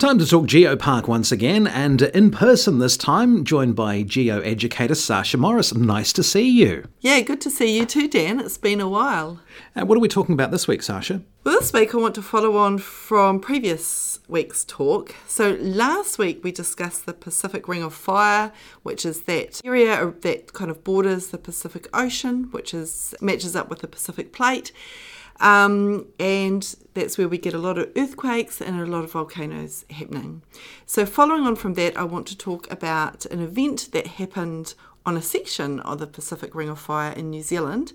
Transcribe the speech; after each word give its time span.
Time 0.00 0.18
to 0.18 0.24
talk 0.24 0.46
Geopark 0.46 1.08
once 1.08 1.30
again, 1.30 1.66
and 1.66 2.00
in 2.00 2.30
person 2.30 2.78
this 2.78 2.96
time, 2.96 3.44
joined 3.44 3.76
by 3.76 4.00
geo 4.02 4.40
educator 4.40 4.94
Sasha 4.94 5.36
Morris. 5.36 5.74
Nice 5.74 6.10
to 6.14 6.22
see 6.22 6.48
you. 6.48 6.88
Yeah, 7.00 7.20
good 7.20 7.42
to 7.42 7.50
see 7.50 7.76
you 7.76 7.84
too, 7.84 8.08
Dan. 8.08 8.40
It's 8.40 8.56
been 8.56 8.80
a 8.80 8.88
while. 8.88 9.40
And 9.74 9.90
what 9.90 9.98
are 9.98 10.00
we 10.00 10.08
talking 10.08 10.32
about 10.32 10.52
this 10.52 10.66
week, 10.66 10.82
Sasha? 10.82 11.20
Well, 11.44 11.60
this 11.60 11.74
week 11.74 11.94
I 11.94 11.98
want 11.98 12.14
to 12.14 12.22
follow 12.22 12.56
on 12.56 12.78
from 12.78 13.40
previous 13.40 14.20
week's 14.26 14.64
talk. 14.64 15.14
So, 15.26 15.58
last 15.60 16.16
week 16.16 16.42
we 16.42 16.50
discussed 16.50 17.04
the 17.04 17.12
Pacific 17.12 17.68
Ring 17.68 17.82
of 17.82 17.92
Fire, 17.92 18.52
which 18.82 19.04
is 19.04 19.24
that 19.24 19.60
area 19.66 20.14
that 20.22 20.54
kind 20.54 20.70
of 20.70 20.82
borders 20.82 21.26
the 21.26 21.36
Pacific 21.36 21.88
Ocean, 21.92 22.44
which 22.52 22.72
is 22.72 23.14
matches 23.20 23.54
up 23.54 23.68
with 23.68 23.80
the 23.80 23.88
Pacific 23.88 24.32
Plate. 24.32 24.72
Um, 25.40 26.06
and 26.20 26.74
that's 26.92 27.16
where 27.16 27.28
we 27.28 27.38
get 27.38 27.54
a 27.54 27.58
lot 27.58 27.78
of 27.78 27.90
earthquakes 27.96 28.60
and 28.60 28.78
a 28.78 28.86
lot 28.86 29.04
of 29.04 29.12
volcanoes 29.12 29.86
happening. 29.90 30.42
So, 30.84 31.06
following 31.06 31.44
on 31.44 31.56
from 31.56 31.74
that, 31.74 31.96
I 31.96 32.04
want 32.04 32.26
to 32.28 32.36
talk 32.36 32.70
about 32.70 33.24
an 33.26 33.40
event 33.40 33.88
that 33.92 34.06
happened 34.06 34.74
on 35.06 35.16
a 35.16 35.22
section 35.22 35.80
of 35.80 35.98
the 35.98 36.06
Pacific 36.06 36.54
Ring 36.54 36.68
of 36.68 36.78
Fire 36.78 37.12
in 37.12 37.30
New 37.30 37.42
Zealand 37.42 37.94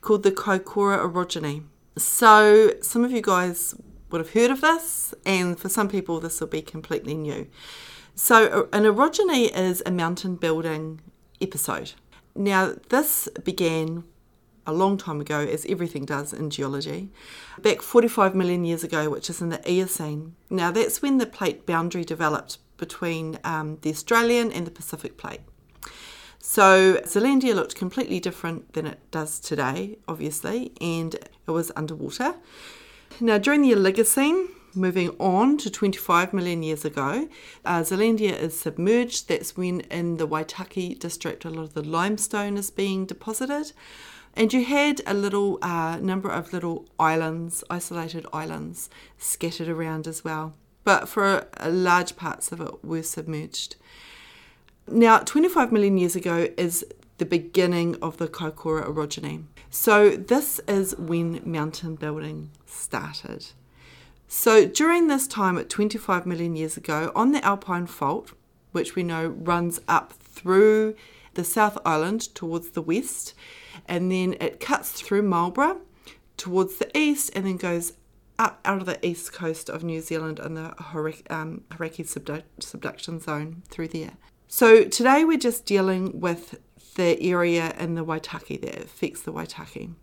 called 0.00 0.22
the 0.22 0.30
Kaikoura 0.30 0.98
orogeny. 1.04 1.64
So, 1.98 2.74
some 2.80 3.04
of 3.04 3.10
you 3.10 3.20
guys 3.20 3.74
would 4.10 4.20
have 4.20 4.32
heard 4.32 4.52
of 4.52 4.60
this, 4.60 5.14
and 5.26 5.58
for 5.58 5.68
some 5.68 5.88
people, 5.88 6.20
this 6.20 6.40
will 6.40 6.46
be 6.46 6.62
completely 6.62 7.14
new. 7.14 7.48
So, 8.14 8.68
an 8.72 8.84
orogeny 8.84 9.50
is 9.52 9.82
a 9.84 9.90
mountain 9.90 10.36
building 10.36 11.00
episode. 11.40 11.94
Now, 12.36 12.74
this 12.88 13.28
began 13.42 14.04
a 14.66 14.72
long 14.72 14.96
time 14.96 15.20
ago, 15.20 15.40
as 15.40 15.66
everything 15.68 16.04
does 16.04 16.32
in 16.32 16.50
geology, 16.50 17.10
back 17.60 17.82
45 17.82 18.34
million 18.34 18.64
years 18.64 18.84
ago, 18.84 19.10
which 19.10 19.28
is 19.30 19.40
in 19.40 19.50
the 19.50 19.60
Eocene. 19.70 20.34
Now, 20.50 20.70
that's 20.70 21.02
when 21.02 21.18
the 21.18 21.26
plate 21.26 21.66
boundary 21.66 22.04
developed 22.04 22.58
between 22.76 23.38
um, 23.44 23.78
the 23.82 23.90
Australian 23.90 24.52
and 24.52 24.66
the 24.66 24.70
Pacific 24.70 25.16
plate. 25.16 25.40
So, 26.38 27.00
Zealandia 27.04 27.54
looked 27.54 27.74
completely 27.74 28.20
different 28.20 28.74
than 28.74 28.86
it 28.86 29.00
does 29.10 29.40
today, 29.40 29.98
obviously, 30.06 30.72
and 30.80 31.14
it 31.14 31.50
was 31.50 31.72
underwater. 31.74 32.34
Now, 33.20 33.38
during 33.38 33.62
the 33.62 33.72
Oligocene, 33.72 34.48
moving 34.76 35.10
on 35.18 35.56
to 35.58 35.70
25 35.70 36.32
million 36.32 36.62
years 36.62 36.84
ago, 36.84 37.28
uh, 37.64 37.80
Zealandia 37.80 38.38
is 38.38 38.58
submerged. 38.58 39.28
That's 39.28 39.56
when 39.56 39.80
in 39.82 40.16
the 40.16 40.26
Waitaki 40.26 40.98
district 40.98 41.44
a 41.44 41.50
lot 41.50 41.62
of 41.62 41.74
the 41.74 41.82
limestone 41.82 42.56
is 42.56 42.70
being 42.70 43.06
deposited. 43.06 43.72
And 44.34 44.52
you 44.52 44.64
had 44.64 45.00
a 45.06 45.14
little 45.14 45.58
uh, 45.62 45.98
number 46.00 46.28
of 46.28 46.52
little 46.52 46.86
islands, 46.98 47.62
isolated 47.70 48.26
islands, 48.32 48.90
scattered 49.16 49.68
around 49.68 50.06
as 50.06 50.24
well. 50.24 50.54
But 50.82 51.08
for 51.08 51.46
uh, 51.56 51.70
large 51.70 52.16
parts 52.16 52.50
of 52.52 52.60
it 52.60 52.84
were 52.84 53.02
submerged. 53.02 53.76
Now, 54.88 55.18
25 55.18 55.72
million 55.72 55.96
years 55.96 56.16
ago 56.16 56.48
is 56.58 56.84
the 57.18 57.24
beginning 57.24 57.96
of 58.02 58.18
the 58.18 58.28
Kaikoura 58.28 58.86
orogeny. 58.86 59.44
So, 59.70 60.10
this 60.10 60.60
is 60.68 60.96
when 60.98 61.40
mountain 61.44 61.94
building 61.94 62.50
started. 62.66 63.46
So, 64.28 64.66
during 64.66 65.06
this 65.06 65.26
time 65.26 65.56
at 65.56 65.70
25 65.70 66.26
million 66.26 66.56
years 66.56 66.76
ago, 66.76 67.12
on 67.14 67.32
the 67.32 67.44
Alpine 67.44 67.86
Fault, 67.86 68.32
which 68.72 68.94
we 68.94 69.04
know 69.04 69.28
runs 69.28 69.80
up 69.86 70.12
through 70.12 70.96
the 71.34 71.44
South 71.44 71.78
Island 71.84 72.34
towards 72.34 72.70
the 72.70 72.82
west, 72.82 73.34
and 73.86 74.10
then 74.10 74.36
it 74.40 74.60
cuts 74.60 74.92
through 74.92 75.22
Marlborough 75.22 75.80
towards 76.36 76.76
the 76.78 76.96
east 76.96 77.30
and 77.34 77.46
then 77.46 77.56
goes 77.56 77.92
up 78.38 78.60
out 78.64 78.80
of 78.80 78.86
the 78.86 79.04
east 79.06 79.32
coast 79.32 79.68
of 79.68 79.84
New 79.84 80.00
Zealand 80.00 80.40
and 80.40 80.56
the 80.56 80.74
Hauraki, 80.78 81.30
um, 81.30 81.62
subdu- 81.70 82.42
subduction 82.58 83.20
zone 83.20 83.62
through 83.68 83.88
there. 83.88 84.14
So 84.48 84.84
today 84.84 85.24
we're 85.24 85.38
just 85.38 85.64
dealing 85.64 86.20
with 86.20 86.60
the 86.96 87.20
area 87.22 87.74
in 87.78 87.94
the 87.94 88.04
Waitaki 88.04 88.60
that 88.60 88.84
affects 88.84 89.22
the 89.22 89.32
Waitaki. 89.32 89.94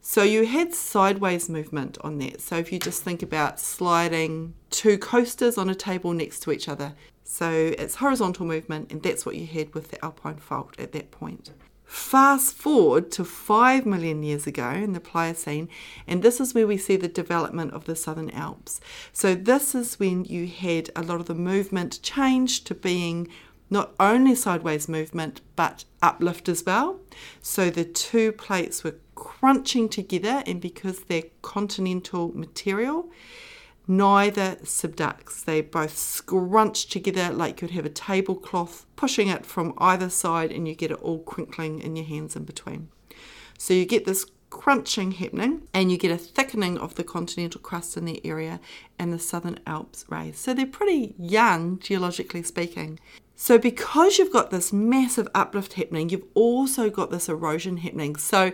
So 0.00 0.24
you 0.24 0.46
had 0.46 0.74
sideways 0.74 1.48
movement 1.48 1.96
on 2.00 2.18
that. 2.18 2.40
So 2.40 2.56
if 2.56 2.72
you 2.72 2.80
just 2.80 3.02
think 3.02 3.22
about 3.22 3.60
sliding 3.60 4.54
two 4.70 4.98
coasters 4.98 5.56
on 5.56 5.68
a 5.68 5.76
table 5.76 6.12
next 6.12 6.40
to 6.40 6.50
each 6.50 6.68
other, 6.68 6.94
so 7.24 7.74
it's 7.78 7.96
horizontal 7.96 8.46
movement, 8.46 8.90
and 8.92 9.02
that's 9.02 9.24
what 9.24 9.36
you 9.36 9.46
had 9.46 9.74
with 9.74 9.90
the 9.90 10.04
Alpine 10.04 10.36
Fault 10.36 10.74
at 10.78 10.92
that 10.92 11.10
point. 11.10 11.50
Fast 11.84 12.54
forward 12.54 13.12
to 13.12 13.24
5 13.24 13.84
million 13.84 14.22
years 14.22 14.46
ago 14.46 14.70
in 14.70 14.94
the 14.94 15.00
Pliocene, 15.00 15.68
and 16.06 16.22
this 16.22 16.40
is 16.40 16.54
where 16.54 16.66
we 16.66 16.78
see 16.78 16.96
the 16.96 17.06
development 17.06 17.74
of 17.74 17.84
the 17.84 17.94
Southern 17.94 18.30
Alps. 18.30 18.80
So, 19.12 19.34
this 19.34 19.74
is 19.74 20.00
when 20.00 20.24
you 20.24 20.46
had 20.46 20.88
a 20.96 21.02
lot 21.02 21.20
of 21.20 21.26
the 21.26 21.34
movement 21.34 22.00
change 22.02 22.64
to 22.64 22.74
being 22.74 23.28
not 23.68 23.92
only 24.00 24.34
sideways 24.34 24.88
movement 24.88 25.42
but 25.54 25.84
uplift 26.00 26.48
as 26.48 26.64
well. 26.64 26.98
So, 27.42 27.68
the 27.68 27.84
two 27.84 28.32
plates 28.32 28.82
were 28.82 28.96
crunching 29.14 29.90
together, 29.90 30.42
and 30.46 30.62
because 30.62 31.00
they're 31.00 31.24
continental 31.42 32.32
material, 32.34 33.10
neither 33.86 34.56
subducts. 34.62 35.44
They 35.44 35.60
both 35.60 35.96
scrunch 35.96 36.86
together 36.86 37.32
like 37.32 37.60
you'd 37.60 37.72
have 37.72 37.86
a 37.86 37.90
tablecloth, 37.90 38.86
pushing 38.96 39.28
it 39.28 39.44
from 39.44 39.74
either 39.78 40.08
side, 40.08 40.52
and 40.52 40.66
you 40.66 40.74
get 40.74 40.90
it 40.90 41.02
all 41.02 41.20
crinkling 41.20 41.80
in 41.80 41.96
your 41.96 42.06
hands 42.06 42.36
in 42.36 42.44
between. 42.44 42.88
So 43.58 43.74
you 43.74 43.84
get 43.84 44.04
this 44.04 44.26
crunching 44.50 45.12
happening, 45.12 45.62
and 45.72 45.90
you 45.90 45.96
get 45.96 46.10
a 46.10 46.18
thickening 46.18 46.78
of 46.78 46.94
the 46.94 47.04
continental 47.04 47.60
crust 47.60 47.96
in 47.96 48.04
the 48.04 48.24
area, 48.26 48.60
and 48.98 49.12
the 49.12 49.18
southern 49.18 49.58
Alps 49.66 50.04
raise. 50.08 50.38
So 50.38 50.54
they're 50.54 50.66
pretty 50.66 51.14
young, 51.18 51.78
geologically 51.78 52.42
speaking. 52.42 52.98
So, 53.34 53.58
because 53.58 54.18
you've 54.18 54.32
got 54.32 54.50
this 54.50 54.72
massive 54.72 55.26
uplift 55.34 55.72
happening, 55.72 56.10
you've 56.10 56.26
also 56.34 56.90
got 56.90 57.10
this 57.10 57.28
erosion 57.28 57.78
happening. 57.78 58.14
So, 58.14 58.52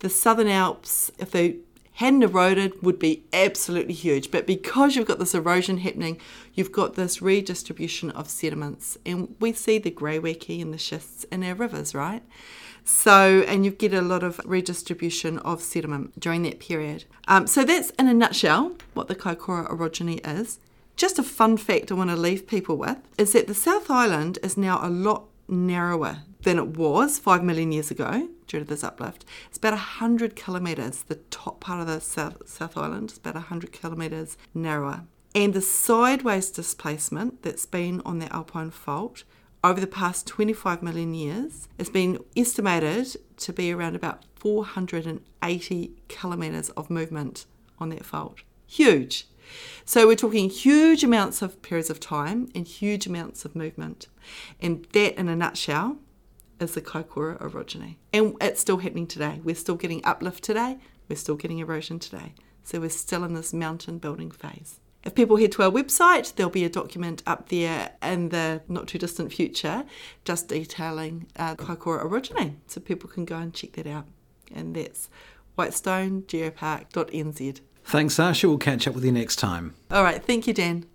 the 0.00 0.10
Southern 0.10 0.48
Alps, 0.48 1.12
if 1.18 1.30
they 1.30 1.58
hadn't 1.94 2.24
eroded 2.24 2.82
would 2.82 2.98
be 2.98 3.24
absolutely 3.32 3.94
huge. 3.94 4.30
But 4.30 4.46
because 4.46 4.96
you've 4.96 5.06
got 5.06 5.18
this 5.18 5.34
erosion 5.34 5.78
happening, 5.78 6.20
you've 6.52 6.72
got 6.72 6.94
this 6.94 7.22
redistribution 7.22 8.10
of 8.10 8.28
sediments. 8.28 8.98
And 9.06 9.34
we 9.38 9.52
see 9.52 9.78
the 9.78 9.90
grey 9.90 10.18
greywacke 10.18 10.60
and 10.60 10.74
the 10.74 10.78
schists 10.78 11.24
in 11.24 11.44
our 11.44 11.54
rivers, 11.54 11.94
right? 11.94 12.22
So, 12.84 13.44
and 13.46 13.64
you 13.64 13.70
get 13.70 13.94
a 13.94 14.02
lot 14.02 14.22
of 14.22 14.40
redistribution 14.44 15.38
of 15.38 15.62
sediment 15.62 16.18
during 16.18 16.42
that 16.42 16.58
period. 16.58 17.04
Um, 17.28 17.46
so, 17.46 17.64
that's 17.64 17.90
in 17.90 18.08
a 18.08 18.14
nutshell 18.14 18.76
what 18.92 19.08
the 19.08 19.14
Kaikoura 19.14 19.70
orogeny 19.70 20.20
is. 20.26 20.58
Just 20.96 21.18
a 21.18 21.22
fun 21.22 21.56
fact 21.56 21.90
I 21.90 21.94
want 21.94 22.10
to 22.10 22.16
leave 22.16 22.46
people 22.46 22.76
with 22.76 22.98
is 23.16 23.32
that 23.32 23.46
the 23.46 23.54
South 23.54 23.90
Island 23.90 24.38
is 24.42 24.56
now 24.56 24.80
a 24.82 24.90
lot 24.90 25.24
narrower 25.48 26.18
than 26.42 26.58
it 26.58 26.76
was 26.76 27.18
five 27.18 27.42
million 27.42 27.72
years 27.72 27.90
ago 27.90 28.28
due 28.46 28.58
to 28.60 28.64
this 28.64 28.84
uplift. 28.84 29.24
It's 29.48 29.58
about 29.58 29.72
100 29.72 30.36
kilometres. 30.36 31.02
The 31.02 31.16
top 31.30 31.60
part 31.60 31.80
of 31.80 31.86
the 31.86 32.00
South, 32.00 32.48
South 32.48 32.76
Island 32.76 33.12
is 33.12 33.18
about 33.18 33.34
100 33.34 33.72
kilometres 33.72 34.36
narrower. 34.52 35.04
And 35.34 35.52
the 35.52 35.60
sideways 35.60 36.50
displacement 36.50 37.42
that's 37.42 37.66
been 37.66 38.00
on 38.04 38.20
the 38.20 38.32
Alpine 38.32 38.70
Fault 38.70 39.24
over 39.64 39.80
the 39.80 39.86
past 39.86 40.26
25 40.26 40.82
million 40.82 41.14
years 41.14 41.68
has 41.78 41.88
been 41.88 42.18
estimated 42.36 43.16
to 43.38 43.52
be 43.52 43.72
around 43.72 43.96
about 43.96 44.24
480 44.36 45.92
kilometres 46.06 46.70
of 46.70 46.90
movement 46.90 47.46
on 47.78 47.88
that 47.88 48.04
fault. 48.04 48.42
Huge. 48.66 49.26
So 49.84 50.06
we're 50.06 50.16
talking 50.16 50.50
huge 50.50 51.02
amounts 51.02 51.42
of 51.42 51.60
periods 51.62 51.90
of 51.90 52.00
time 52.00 52.48
and 52.54 52.66
huge 52.66 53.06
amounts 53.06 53.44
of 53.44 53.56
movement. 53.56 54.06
And 54.60 54.86
that, 54.92 55.18
in 55.18 55.28
a 55.28 55.36
nutshell, 55.36 55.98
is 56.60 56.74
the 56.74 56.80
Kaikoura 56.80 57.40
orogeny. 57.40 57.96
And 58.12 58.36
it's 58.40 58.60
still 58.60 58.78
happening 58.78 59.06
today. 59.06 59.40
We're 59.42 59.54
still 59.54 59.76
getting 59.76 60.04
uplift 60.04 60.44
today, 60.44 60.78
we're 61.08 61.16
still 61.16 61.36
getting 61.36 61.58
erosion 61.58 61.98
today. 61.98 62.34
So 62.62 62.80
we're 62.80 62.90
still 62.90 63.24
in 63.24 63.34
this 63.34 63.52
mountain 63.52 63.98
building 63.98 64.30
phase. 64.30 64.80
If 65.04 65.14
people 65.14 65.36
head 65.36 65.52
to 65.52 65.62
our 65.62 65.70
website, 65.70 66.34
there'll 66.34 66.50
be 66.50 66.64
a 66.64 66.70
document 66.70 67.22
up 67.26 67.50
there 67.50 67.92
in 68.02 68.30
the 68.30 68.62
not 68.68 68.88
too 68.88 68.98
distant 68.98 69.34
future 69.34 69.84
just 70.24 70.48
detailing 70.48 71.26
uh, 71.36 71.56
Kaikoura 71.56 72.02
orogeny. 72.04 72.54
So 72.66 72.80
people 72.80 73.10
can 73.10 73.26
go 73.26 73.36
and 73.36 73.52
check 73.52 73.72
that 73.72 73.86
out. 73.86 74.06
And 74.54 74.74
that's 74.74 75.10
whitestonegeopark.nz. 75.58 77.60
Thanks, 77.84 78.14
Sasha. 78.14 78.48
We'll 78.48 78.56
catch 78.56 78.88
up 78.88 78.94
with 78.94 79.04
you 79.04 79.12
next 79.12 79.36
time. 79.36 79.74
All 79.90 80.02
right. 80.02 80.24
Thank 80.24 80.46
you, 80.46 80.54
Dan. 80.54 80.86